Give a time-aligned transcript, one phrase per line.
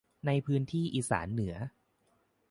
[0.25, 1.55] ในพื้นที่อิสานเหนือ